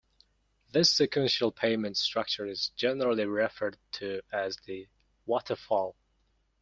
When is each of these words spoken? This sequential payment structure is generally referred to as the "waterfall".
This 0.71 0.91
sequential 0.91 1.51
payment 1.51 1.95
structure 1.95 2.47
is 2.47 2.69
generally 2.69 3.27
referred 3.27 3.77
to 3.91 4.23
as 4.33 4.57
the 4.65 4.87
"waterfall". 5.27 5.95